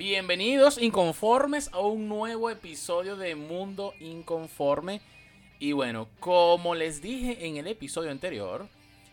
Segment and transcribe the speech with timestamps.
[0.00, 5.02] Bienvenidos inconformes a un nuevo episodio de Mundo Inconforme.
[5.58, 8.66] Y bueno, como les dije en el episodio anterior,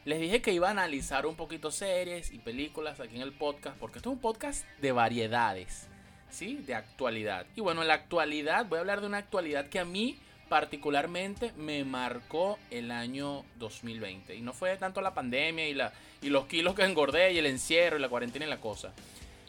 [0.05, 3.77] les dije que iba a analizar un poquito series y películas aquí en el podcast,
[3.77, 5.89] porque esto es un podcast de variedades,
[6.29, 6.55] ¿sí?
[6.65, 7.45] De actualidad.
[7.57, 11.51] Y bueno, en la actualidad voy a hablar de una actualidad que a mí particularmente
[11.57, 14.35] me marcó el año 2020.
[14.35, 15.91] Y no fue tanto la pandemia y, la,
[16.21, 18.93] y los kilos que engordé y el encierro y la cuarentena y la cosa.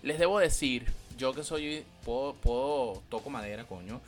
[0.02, 4.00] Les debo decir, yo que soy, puedo, toco madera, coño.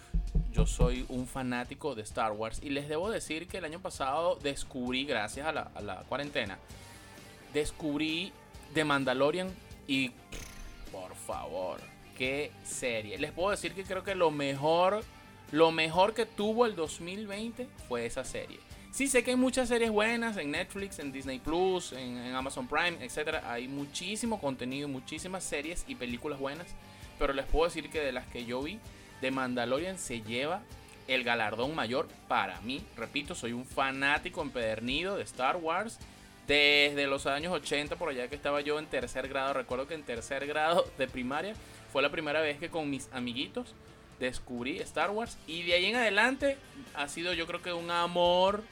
[0.53, 4.37] Yo soy un fanático de Star Wars y les debo decir que el año pasado
[4.37, 6.59] descubrí, gracias a la, a la cuarentena,
[7.53, 8.33] descubrí
[8.75, 9.49] The Mandalorian
[9.89, 10.13] y,
[10.93, 11.81] por favor,
[12.17, 13.19] qué serie.
[13.19, 15.03] Les puedo decir que creo que lo mejor,
[15.51, 18.61] lo mejor que tuvo el 2020 fue esa serie.
[18.93, 22.69] Sí, sé que hay muchas series buenas en Netflix, en Disney Plus, en, en Amazon
[22.69, 23.37] Prime, etc.
[23.47, 26.67] Hay muchísimo contenido, muchísimas series y películas buenas.
[27.21, 28.81] Pero les puedo decir que de las que yo vi,
[29.21, 30.63] The Mandalorian se lleva
[31.07, 32.83] el galardón mayor para mí.
[32.97, 35.99] Repito, soy un fanático empedernido de Star Wars.
[36.47, 39.53] Desde los años 80, por allá que estaba yo en tercer grado.
[39.53, 41.55] Recuerdo que en tercer grado de primaria
[41.93, 43.75] fue la primera vez que con mis amiguitos
[44.19, 45.37] descubrí Star Wars.
[45.47, 46.57] Y de ahí en adelante
[46.95, 48.65] ha sido yo creo que un amor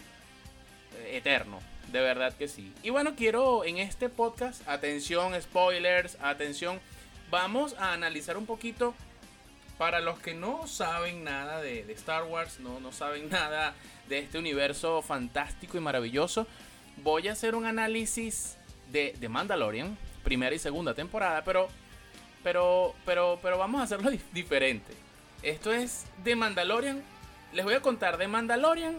[1.12, 1.60] eterno.
[1.92, 2.72] De verdad que sí.
[2.82, 6.80] Y bueno, quiero en este podcast, atención, spoilers, atención,
[7.30, 8.94] vamos a analizar un poquito
[9.78, 13.74] para los que no saben nada de, Star Wars, no, no saben nada
[14.08, 16.46] de este universo fantástico y maravilloso,
[17.02, 18.56] voy a hacer un análisis
[18.90, 21.68] de, de Mandalorian, primera y segunda temporada, pero,
[22.42, 24.92] pero, pero, pero vamos a hacerlo diferente.
[25.42, 27.02] Esto es de Mandalorian.
[27.52, 28.96] Les voy a contar de Mandalorian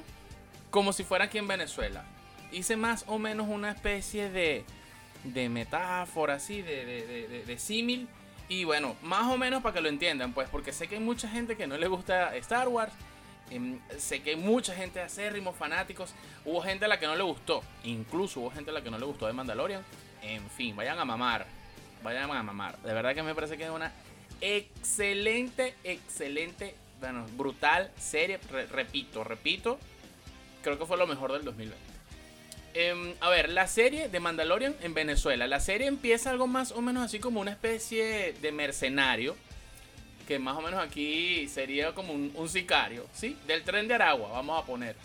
[0.72, 2.06] como si fuera aquí en Venezuela.
[2.51, 4.63] Hice más o menos una especie de,
[5.25, 8.07] de metáfora, así, de, de, de símil.
[8.49, 11.29] Y bueno, más o menos para que lo entiendan, pues, porque sé que hay mucha
[11.29, 12.91] gente que no le gusta Star Wars.
[13.51, 16.13] Eh, sé que hay mucha gente acérrimos, fanáticos.
[16.43, 17.63] Hubo gente a la que no le gustó.
[17.83, 19.83] Incluso hubo gente a la que no le gustó de Mandalorian.
[20.23, 21.45] En fin, vayan a mamar.
[22.03, 22.77] Vayan a mamar.
[22.79, 23.91] De verdad que me parece que es una
[24.41, 28.39] excelente, excelente, bueno, brutal serie.
[28.51, 29.79] Re repito, repito
[30.61, 31.88] creo que fue lo mejor del 2020.
[32.74, 35.47] Eh, a ver, la serie de Mandalorian en Venezuela.
[35.47, 39.35] La serie empieza algo más o menos así como una especie de mercenario.
[40.28, 43.35] Que más o menos aquí sería como un, sicario, ¿sí?
[43.47, 44.96] Del tren de Aragua, vamos a poner.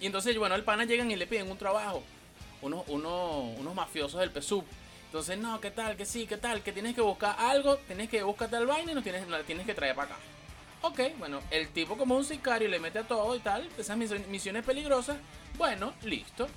[0.00, 2.02] Y entonces, bueno, el pana llegan y le piden un trabajo.
[2.60, 4.64] Unos, unos, unos mafiosos del PSUV.
[5.06, 5.96] Entonces, no, ¿qué tal?
[5.96, 6.62] Que sí, ¿qué tal?
[6.62, 9.64] Que tienes que buscar algo, tienes que buscar tal vaina y no tienes, la tienes
[9.64, 10.20] que traer para acá.
[10.80, 14.64] Ok, bueno, el tipo como un sicario le mete a todo y tal, esas misiones
[14.64, 15.18] peligrosas,
[15.56, 16.48] bueno, listo.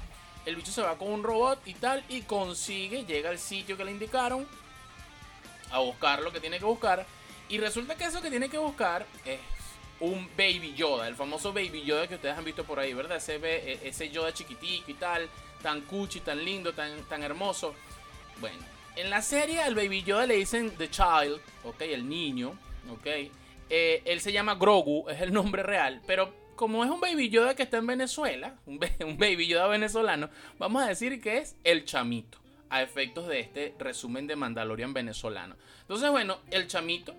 [0.45, 3.85] El bicho se va con un robot y tal y consigue, llega al sitio que
[3.85, 4.47] le indicaron
[5.71, 7.05] a buscar lo que tiene que buscar.
[7.49, 9.39] Y resulta que eso que tiene que buscar es
[9.99, 13.17] un Baby Yoda, el famoso Baby Yoda que ustedes han visto por ahí, ¿verdad?
[13.17, 15.29] Ese, ese Yoda chiquitico y tal,
[15.61, 17.73] tan cuchi, tan lindo, tan, tan hermoso.
[18.39, 18.59] Bueno,
[18.95, 22.57] en la serie al Baby Yoda le dicen The Child, ok, el niño,
[22.91, 23.07] ok.
[23.69, 27.55] Eh, él se llama Grogu, es el nombre real, pero como es un Baby Yoda
[27.55, 31.85] que está en Venezuela, un, un Baby Yoda venezolano, vamos a decir que es el
[31.85, 32.37] chamito,
[32.69, 35.55] a efectos de este resumen de Mandalorian venezolano.
[35.81, 37.13] Entonces, bueno, el chamito,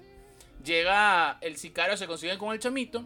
[0.65, 3.05] llega el sicario, se consigue con el chamito,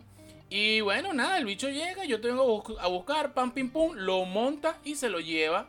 [0.49, 4.79] y bueno, nada, el bicho llega, yo tengo a buscar, pam, pim, pum, lo monta
[4.85, 5.69] y se lo lleva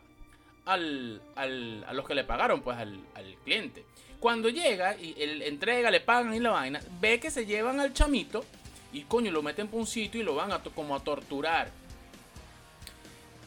[0.65, 3.85] al, al, a los que le pagaron, pues al, al cliente.
[4.19, 7.93] Cuando llega y él entrega, le pagan y la vaina, ve que se llevan al
[7.93, 8.43] chamito
[8.93, 11.69] y coño, lo meten por un sitio y lo van a como a torturar.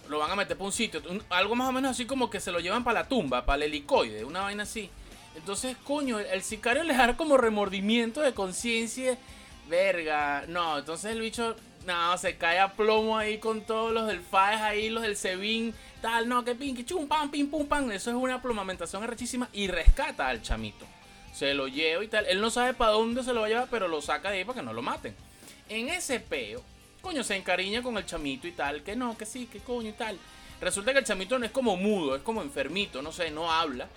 [0.08, 2.52] Lo van a meter por un sitio, algo más o menos así como que se
[2.52, 4.90] lo llevan para la tumba, para el helicoide, una vaina así.
[5.34, 9.18] Entonces, coño, el, sicario le da como remordimiento de conciencia.
[9.68, 11.56] Verga, no, entonces el bicho,
[11.86, 15.74] no, se cae a plomo ahí con todos los del FAES ahí, los del SEBIN,
[16.02, 17.90] tal, no, que pin, que chum, pam, pim, pum, pam.
[17.90, 20.84] Eso es una plomamentación arrechísima y rescata al chamito.
[21.32, 22.26] Se lo lleva y tal.
[22.26, 24.44] Él no sabe para dónde se lo va a llevar, pero lo saca de ahí
[24.44, 25.16] para que no lo maten.
[25.68, 26.62] En ese peo,
[27.00, 29.92] coño, se encariña con el chamito y tal, que no, que sí, que coño y
[29.92, 30.18] tal.
[30.60, 33.88] Resulta que el chamito no es como mudo, es como enfermito, no sé, no habla.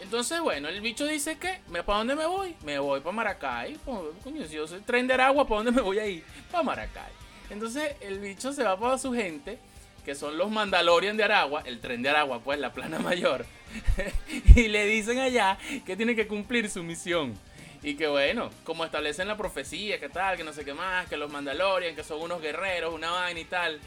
[0.00, 2.54] Entonces, bueno, el bicho dice que, ¿para dónde me voy?
[2.64, 3.78] Me voy para Maracay.
[3.84, 6.24] Coño, si yo soy tren de Aragua, ¿para dónde me voy a ir?
[6.50, 7.12] Para Maracay.
[7.50, 9.58] Entonces, el bicho se va para su gente,
[10.04, 13.46] que son los Mandalorian de Aragua, el tren de Aragua, pues la plana mayor.
[14.54, 17.38] y le dicen allá que tiene que cumplir su misión.
[17.84, 21.18] Y que bueno, como establecen la profecía, que tal, que no sé qué más, que
[21.18, 23.78] los Mandalorian, que son unos guerreros, una vaina y tal.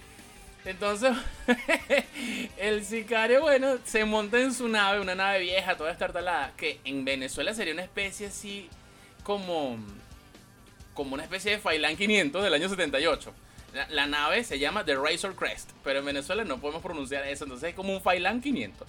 [0.65, 1.13] Entonces,
[2.57, 7.05] el sicario, bueno, se monta en su nave, una nave vieja, toda estartalada, que en
[7.05, 8.69] Venezuela sería una especie así
[9.23, 9.77] como,
[10.93, 13.33] como una especie de Failan 500 del año 78.
[13.89, 17.69] La, nave se llama The Razor Crest, pero en Venezuela no podemos pronunciar eso, entonces
[17.69, 18.87] es como un Failan 500.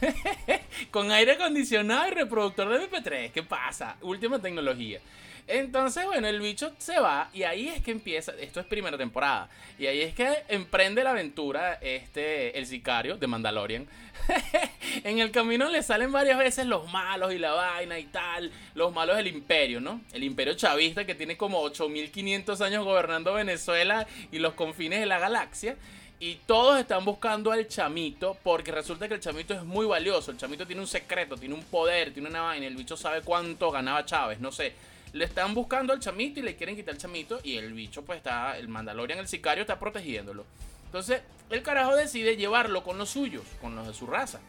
[0.90, 3.96] Con aire acondicionado y reproductor de MP3, ¿qué pasa?
[4.00, 5.00] Última tecnología.
[5.46, 9.50] Entonces, bueno, el bicho se va y ahí es que empieza, esto es primera temporada,
[9.78, 13.86] y ahí es que emprende la aventura este, el sicario de Mandalorian.
[15.04, 18.94] en el camino le salen varias veces los malos y la vaina y tal, los
[18.94, 20.00] malos del imperio, ¿no?
[20.14, 25.18] El imperio chavista que tiene como 8500 años gobernando Venezuela y los confines de la
[25.18, 25.76] galaxia.
[26.20, 30.30] Y todos están buscando al chamito porque resulta que el chamito es muy valioso.
[30.30, 32.66] El chamito tiene un secreto, tiene un poder, tiene una vaina.
[32.66, 34.72] El bicho sabe cuánto ganaba Chávez, no sé
[35.14, 37.40] le están buscando al chamito y le quieren quitar el chamito.
[37.44, 40.44] Y el bicho, pues está, el Mandalorian, el sicario, está protegiéndolo.
[40.86, 44.40] Entonces, el carajo decide llevarlo con los suyos, con los de su raza.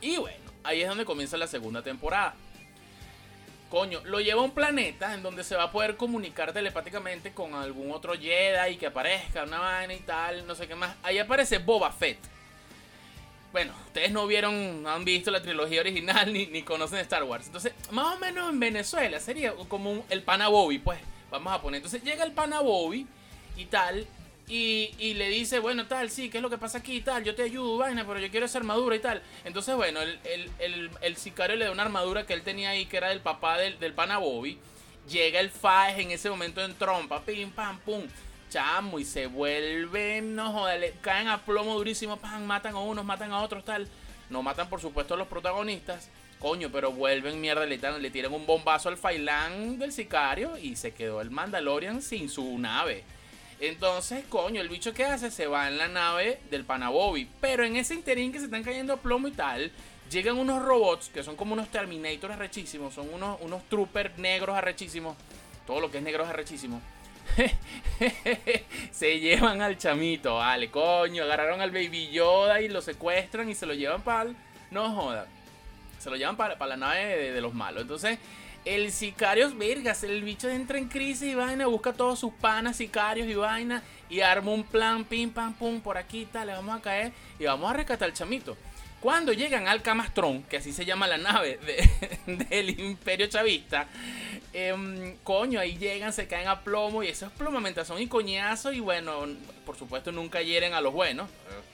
[0.00, 2.34] Y bueno, ahí es donde comienza la segunda temporada.
[3.70, 7.54] Coño, lo lleva a un planeta en donde se va a poder comunicar telepáticamente con
[7.54, 10.96] algún otro Jedi que aparezca, una vaina y tal, no sé qué más.
[11.04, 12.18] Ahí aparece Boba Fett
[13.52, 17.46] bueno, ustedes no vieron, han visto la trilogía original ni, conocen Star Wars.
[17.46, 21.00] Entonces, más o menos en Venezuela sería como el pana Bobby, pues,
[21.30, 21.78] vamos a poner.
[21.78, 23.06] Entonces llega el pana Bobby
[23.56, 24.06] y tal,
[24.52, 27.22] y, le dice, bueno, tal, sí, ¿qué es lo que pasa aquí y tal?
[27.22, 29.22] Yo te ayudo, vaina, pero yo quiero esa armadura y tal.
[29.44, 30.18] Entonces, bueno, el,
[30.58, 33.58] el, el, sicario le da una armadura que él tenía ahí, que era del papá
[33.58, 34.58] del, del pana Bobby.
[35.08, 38.02] Llega el Faes en ese momento en trompa, pim, pam, pum
[38.50, 43.32] chamo, y se vuelven, no joder, caen a plomo durísimo, pan, matan a unos, matan
[43.32, 43.88] a otros, tal.
[44.28, 46.10] No matan, por supuesto, a los protagonistas.
[46.38, 50.92] Coño, pero vuelven mierda, le, le tiran un bombazo al Failán del sicario y se
[50.92, 53.04] quedó el Mandalorian sin su nave.
[53.60, 57.28] Entonces, coño, el bicho que hace se va en la nave del Panabobi.
[57.40, 59.70] Pero en ese interín que se están cayendo a plomo y tal,
[60.10, 65.16] llegan unos robots que son como unos Terminators arrechísimos, son unos, unos troopers negros arrechísimos.
[65.66, 66.80] Todo lo que es negro es arrechísimo
[68.90, 73.66] se llevan al chamito, vale, coño, agarraron al Baby Yoda y lo secuestran y se
[73.66, 74.30] lo llevan para
[74.70, 75.26] No joda.
[75.98, 77.82] Se lo llevan para, la nave de, los malos.
[77.82, 78.18] Entonces,
[78.64, 83.28] el sicario, vergas, el bicho entra en crisis y vaina, busca todos sus panas, sicarios
[83.28, 86.82] y vaina, y arma un plan, pim, pam, pum, por aquí, tal, le vamos a
[86.82, 88.56] caer y vamos a rescatar al chamito.
[89.00, 91.58] Cuando llegan al Camastrón, que así se llama la nave
[92.26, 93.86] del Imperio Chavista,
[94.52, 98.72] em, coño, ahí llegan, se caen a plomo y eso es plomamentación y coñazo.
[98.72, 99.26] Y bueno,
[99.64, 101.28] por supuesto, nunca hieren a los buenos.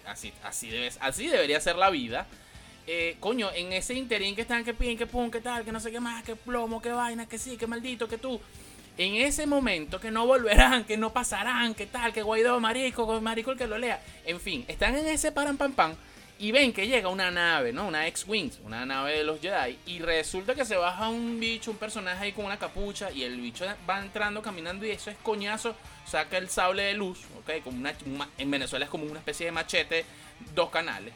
[0.07, 0.71] Así, así,
[1.01, 2.27] así debería ser la vida.
[2.87, 5.81] Eh, coño, en ese interín que están, que pin, que pum, que tal, que no
[5.81, 8.41] sé qué más, que plomo, que vaina, que sí, que maldito, que tú.
[8.99, 13.53] En ese momento que no volverán, que no pasarán, que tal, que Guaidó, marico, marico
[13.53, 14.01] el que lo lea.
[14.25, 15.97] En fin, están en ese paran pam pam
[16.39, 17.87] y ven que llega una nave, ¿no?
[17.87, 19.79] Una X-Wing, una nave de los Jedi.
[19.87, 23.11] Y resulta que se baja un bicho, un personaje ahí con una capucha.
[23.11, 24.85] Y el bicho va entrando, caminando.
[24.85, 25.75] Y eso es coñazo.
[26.05, 27.63] Saca el sable de luz, ¿ok?
[27.65, 27.95] Como una,
[28.37, 30.05] en Venezuela es como una especie de machete,
[30.55, 31.15] dos canales.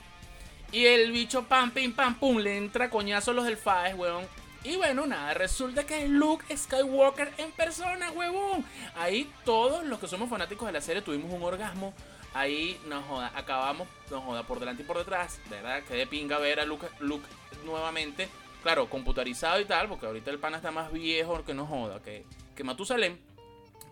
[0.72, 4.24] Y el bicho, pam, pim, pam, pum, le entra coñazo a los del FAES, weón.
[4.62, 8.64] Y bueno, nada, resulta que es Luke Skywalker en persona, huevón.
[8.94, 11.94] Ahí todos los que somos fanáticos de la serie tuvimos un orgasmo
[12.32, 15.82] Ahí nos joda, acabamos, nos joda por delante y por detrás, ¿verdad?
[15.82, 17.26] Que de pinga ver a Luke, Luke
[17.64, 18.28] nuevamente.
[18.62, 22.24] Claro, computarizado y tal, porque ahorita el pana está más viejo que no joda, que,
[22.54, 22.64] que.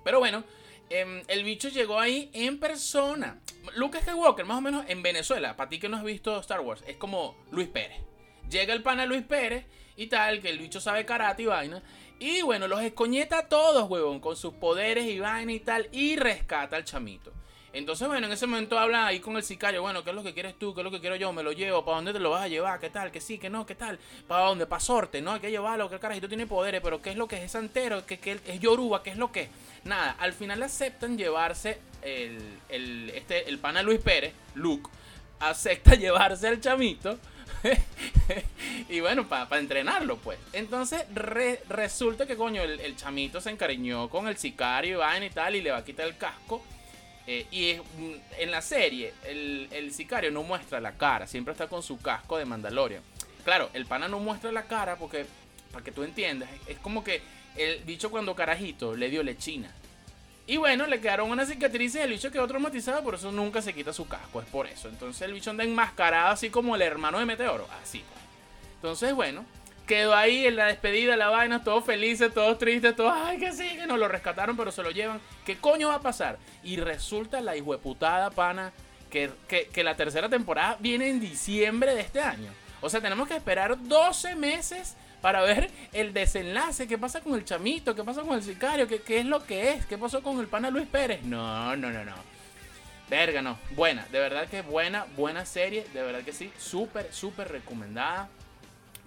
[0.05, 0.45] Pero bueno,
[0.91, 3.41] em, el bicho llegó ahí en persona.
[3.75, 6.85] Luke Skywalker, más o menos en Venezuela, para ti que no has visto Star Wars,
[6.87, 7.99] es como Luis Pérez.
[8.49, 9.67] Llega el pana Luis Pérez
[9.97, 11.83] y tal, que el bicho sabe karate y vaina.
[12.21, 16.17] Y bueno, los escoñeta a todos, huevón, con sus poderes y vaina y tal, y
[16.17, 17.33] rescata al chamito.
[17.79, 20.35] Entonces, bueno, en ese momento habla ahí con el sicario, bueno, ¿qué es lo que
[20.35, 20.75] quieres tú?
[20.75, 21.33] ¿Qué es lo que quiero yo?
[21.33, 22.81] Me lo llevo, ¿para dónde te lo vas a llevar?
[22.81, 23.13] ¿Qué tal?
[23.13, 23.39] ¿Que sí?
[23.39, 23.65] ¿Que no?
[23.67, 24.01] ¿Qué tal?
[24.27, 24.67] ¿Para dónde?
[24.67, 25.23] ¿Para sorte?
[25.23, 25.31] ¿No?
[25.31, 27.45] Hay que llevarlo, que el carajito tiene poderes, pero ¿qué es lo que es?
[27.45, 28.05] ¿Es santero?
[28.05, 29.05] ¿Qué, es Yoruba?
[29.05, 29.49] ¿Qué es lo que es?
[29.85, 34.91] Nada, al final aceptan llevarse el, el, este, el pana Luis Pérez, Luke,
[35.39, 37.17] acepta llevarse al chamito.
[38.89, 40.37] y bueno, para entrenarlo, pues.
[40.53, 41.05] Entonces
[41.69, 45.63] resulta que, coño, el, chamito se encariñó con el sicario y vaina y tal, y
[45.63, 46.61] le va a quitar el casco.
[47.31, 51.67] Eh, y mm, en la serie, el, el, sicario no muestra la cara, siempre está
[51.69, 53.03] con su casco de Mandalorian.
[53.45, 55.27] Claro, el pana no muestra la cara porque,
[55.71, 57.21] para que tú entiendas, es como que
[57.55, 59.71] el bicho cuando carajito le dio lechina.
[60.47, 63.93] Y bueno, le quedaron unas cicatrices, el bicho quedó traumatizado, por eso nunca se quita
[63.93, 64.89] su casco, es por eso.
[64.89, 67.99] Entonces el bicho anda enmascarado así como el hermano de Meteoro, así.
[67.99, 68.75] Pues.
[68.77, 69.45] Entonces, bueno,
[69.89, 73.69] quedó ahí en la despedida, la vaina, todos felices, todos tristes, todos, ay, que sí,
[73.75, 75.21] que no lo rescataron, pero se lo llevan.
[75.45, 76.39] ¿Qué coño va a pasar?
[76.63, 78.71] Y resulta la hijueputada pana
[79.11, 82.53] que, que, la tercera temporada viene en diciembre de este año.
[82.83, 86.87] O sea, tenemos que esperar 12 meses para ver el desenlace.
[86.87, 87.95] ¿Qué pasa con el chamito?
[87.95, 88.87] ¿Qué pasa con el sicario?
[88.87, 89.87] ¿Qué, ¿Qué, es lo que es?
[89.87, 91.23] ¿Qué pasó con el pana Luis Pérez?
[91.23, 92.15] No, no, no, no.
[93.09, 93.59] Verga, no.
[93.71, 95.87] Buena, de verdad que buena, buena serie.
[95.95, 96.53] De verdad que sí.
[96.59, 98.29] Súper, súper recomendada.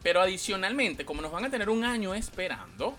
[0.03, 2.97] Pero adicionalmente, como nos van a tener un año esperando,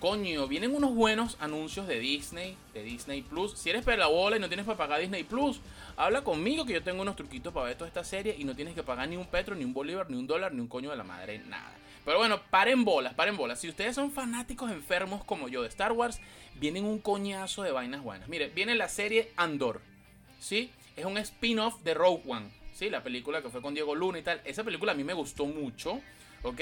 [0.00, 3.56] coño, vienen unos buenos anuncios de Disney, de Disney Plus.
[3.56, 5.60] Si eres bola y no tienes para pagar Disney Plus,
[5.96, 8.74] habla conmigo que yo tengo unos truquitos para ver toda esta serie y no tienes
[8.74, 10.96] que pagar ni un petro, ni un bolívar, ni un dólar, ni un coño de
[10.96, 11.76] la madre, nada.
[12.04, 13.60] Pero bueno, paren bolas, paren bolas.
[13.60, 16.20] Si ustedes son fanáticos enfermos como yo de Star Wars,
[16.56, 18.28] vienen un coñazo de vainas buenas.
[18.28, 19.80] Mire, viene la serie Andor,
[20.40, 20.72] ¿sí?
[20.96, 22.90] Es un spin-off de Rogue One, ¿sí?
[22.90, 24.40] La película que fue con Diego Luna y tal.
[24.44, 26.00] Esa película a mí me gustó mucho.
[26.42, 26.60] ¿Ok?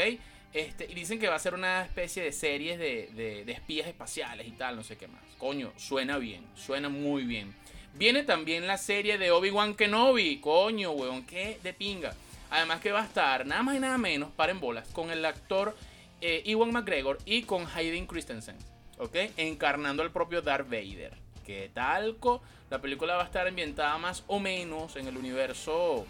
[0.53, 4.53] Este, y dicen que va a ser una especie de series de, espías espaciales y
[4.53, 5.23] tal, no sé qué más.
[5.39, 7.55] Coño, suena bien, suena muy bien.
[7.95, 12.15] Viene también la serie de Obi-Wan Kenobi, coño, weón, qué de pinga.
[12.51, 15.77] Además que va a estar nada más y nada menos, paren bolas, con el actor
[16.21, 18.57] eh, Ewan McGregor y con Hayden Christensen,
[18.99, 19.17] ¿ok?
[19.37, 21.17] Encarnando al propio Darth Vader.
[21.47, 22.43] ¿Qué talco?
[22.71, 26.07] La película va a estar ambientada más o menos en el universo,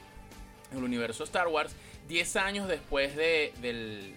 [0.73, 1.75] en el universo Star Wars
[2.11, 4.17] 10 años después del,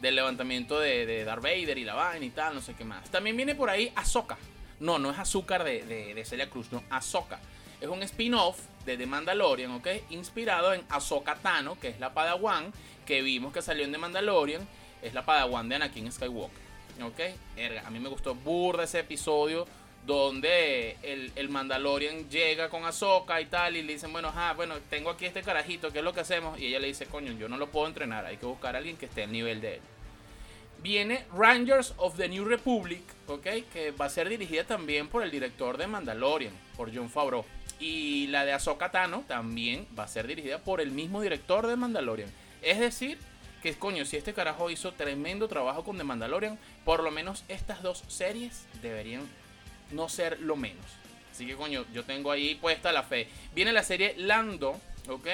[0.00, 3.10] levantamiento de, Darth Vader y la vaina y tal, no sé qué más.
[3.10, 4.38] También viene por ahí Ahsoka.
[4.80, 7.38] No, no es azúcar de, de, Celia Cruz, no, Ahsoka.
[7.82, 9.88] Es un spin-off de The Mandalorian, ¿ok?
[10.08, 12.72] Inspirado en Ahsoka Tano, que es la Padawan
[13.04, 14.66] que vimos que salió en The Mandalorian.
[15.02, 16.62] Es la Padawan de Anakin Skywalker,
[17.02, 17.20] ¿ok?
[17.84, 19.66] A mí me gustó burda ese episodio
[20.06, 25.10] donde el, Mandalorian llega con Ahsoka y tal, y le dicen, bueno, ah, bueno, tengo
[25.10, 26.58] aquí este carajito, ¿qué es lo que hacemos?
[26.58, 28.96] Y ella le dice, coño, yo no lo puedo entrenar, hay que buscar a alguien
[28.96, 29.80] que esté al nivel de él.
[30.82, 33.46] Viene Rangers of the New Republic, ¿ok?
[33.72, 37.44] Que va a ser dirigida también por el director de Mandalorian, por John Favreau.
[37.80, 41.76] Y la de Ahsoka Tano también va a ser dirigida por el mismo director de
[41.76, 42.30] Mandalorian.
[42.60, 43.18] Es decir,
[43.62, 47.82] que coño, si este carajo hizo tremendo trabajo con The Mandalorian, por lo menos estas
[47.82, 49.22] dos series deberían
[49.90, 50.84] no ser lo menos.
[51.34, 53.26] Así que coño, yo tengo ahí puesta la fe.
[53.56, 55.26] Viene la serie Lando, ¿ok?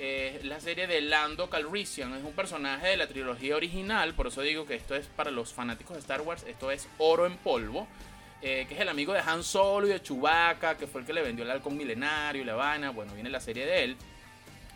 [0.00, 2.12] Eh, la serie de Lando Calrissian.
[2.14, 4.14] Es un personaje de la trilogía original.
[4.14, 6.44] Por eso digo que esto es para los fanáticos de Star Wars.
[6.48, 7.86] Esto es oro en polvo.
[8.42, 10.76] Eh, que es el amigo de Han Solo y de Chewbacca.
[10.76, 12.90] Que fue el que le vendió el halcón milenario y la Habana.
[12.90, 13.96] Bueno, viene la serie de él.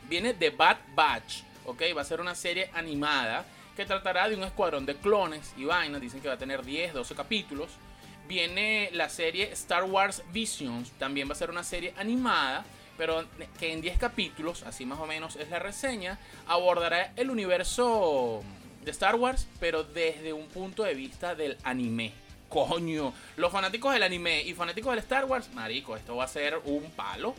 [0.09, 1.43] Viene The Bad Batch.
[1.67, 1.83] ¿Ok?
[1.97, 3.45] Va a ser una serie animada.
[3.77, 6.01] Que tratará de un escuadrón de clones y vainas.
[6.01, 7.71] Dicen que va a tener 10, 12 capítulos
[8.33, 10.91] viene la serie Star Wars Visions.
[10.93, 12.65] También va a ser una serie animada,
[12.97, 13.27] pero
[13.59, 18.43] que en 10 capítulos, así más o menos es la reseña, abordará el universo
[18.83, 22.13] de Star Wars, pero desde un punto de vista del anime.
[22.49, 26.59] Coño, los fanáticos del anime y fanáticos del Star Wars, marico, esto va a ser
[26.65, 27.35] un palo.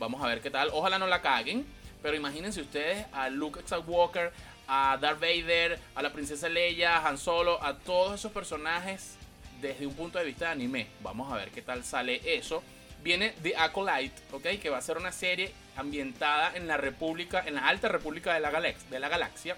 [0.00, 0.70] Vamos a ver qué tal.
[0.72, 1.66] Ojalá no la caguen.
[2.00, 4.32] Pero imagínense ustedes a Luke Skywalker,
[4.68, 9.18] a Darth Vader, a la princesa Leia, a Han Solo, a todos esos personajes
[9.60, 10.86] desde un punto de vista de anime.
[11.02, 12.62] Vamos a ver qué tal sale eso.
[13.02, 14.60] Viene The Acolyte, ¿ok?
[14.60, 18.40] Que va a ser una serie ambientada en la República, en la Alta República de
[18.40, 19.56] la, Galaxia.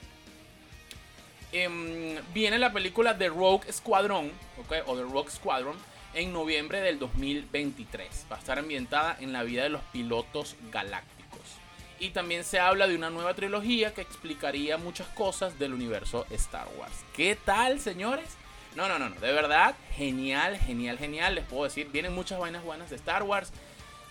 [1.52, 4.86] Em, viene la película The Rogue Squadron, ¿ok?
[4.86, 5.76] O The Rogue Squadron
[6.14, 8.26] en noviembre del 2023.
[8.30, 11.20] Va a estar ambientada en la vida de los pilotos galácticos.
[11.98, 16.68] Y también se habla de una nueva trilogía que explicaría muchas cosas del universo Star
[16.78, 17.04] Wars.
[17.14, 18.36] ¿Qué tal, señores?
[18.76, 19.16] No, no, no, no.
[19.16, 21.34] De verdad, genial, genial, genial.
[21.34, 23.52] Les puedo decir, vienen muchas vainas buenas de Star Wars.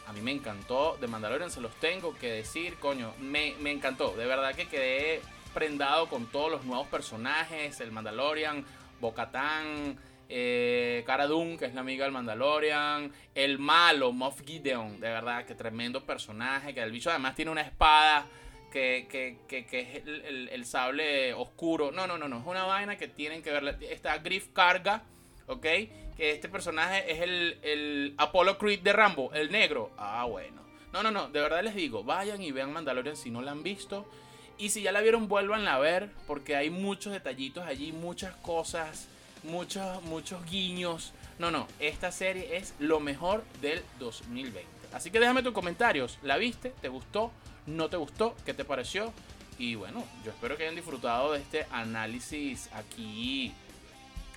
[0.06, 0.98] A mí me encantó.
[1.00, 3.14] De Mandalorian se los tengo que decir, coño.
[3.20, 4.16] Me, encantó.
[4.18, 5.22] De verdad que quedé
[5.54, 7.80] prendado con todos los nuevos personajes.
[7.80, 8.66] El Mandalorian,
[9.00, 9.98] Bocatán,
[10.28, 13.14] eh, Cara Dune, que es la amiga del Mandalorian.
[13.36, 15.00] El malo, Moff Gideon.
[15.00, 16.74] De verdad, que tremendo personaje.
[16.74, 18.26] Que el bicho además tiene una espada
[18.70, 19.08] que,
[19.48, 20.04] que, que, es
[20.52, 21.92] el, sable oscuro.
[21.92, 22.40] No, no, no, no.
[22.40, 23.78] Es una vaina que tienen que ver.
[23.82, 25.04] Está Griff Carga,
[25.48, 25.62] ¿ok?
[25.62, 29.92] Que este personaje es el, el Apollo Creed de Rambo, el negro.
[29.98, 30.62] Ah, bueno.
[30.94, 31.30] No, no, no.
[31.30, 34.10] De verdad les digo, vayan y vean Mandalorian si no la han visto.
[34.58, 36.10] Y si ya la vieron, vuelvan a ver.
[36.28, 39.08] Porque hay muchos detallitos allí, muchas cosas,
[39.44, 41.14] muchos, muchos guiños.
[41.38, 41.68] No, no.
[41.80, 44.79] Esta serie es lo mejor del 2020.
[44.94, 46.18] Así que déjame tus comentarios.
[46.24, 46.74] ¿La viste?
[46.82, 47.32] ¿Te gustó?
[47.66, 48.36] ¿No te gustó?
[48.46, 49.14] ¿Qué te pareció?
[49.58, 53.52] Y bueno, yo espero que hayan disfrutado de este análisis aquí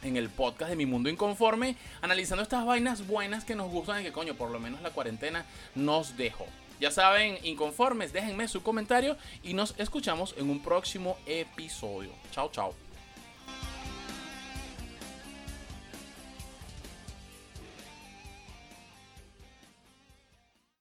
[0.03, 4.05] en el podcast de Mi Mundo Inconforme, analizando estas vainas buenas que nos gustan y
[4.05, 6.47] que coño, por lo menos la cuarentena nos dejó.
[6.81, 12.11] Ya saben, inconformes, déjenme su comentario y nos escuchamos en un próximo episodio.
[12.33, 12.75] Chao, chao.